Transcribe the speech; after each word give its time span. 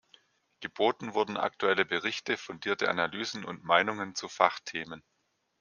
Geboten 0.61 1.13
wurden 1.13 1.37
aktuelle 1.37 1.85
Berichte, 1.85 2.35
fundierte 2.35 2.89
Analysen 2.89 3.45
und 3.45 3.63
Meinungen 3.63 4.15
zu 4.15 4.27
Fachthemen. 4.27 5.03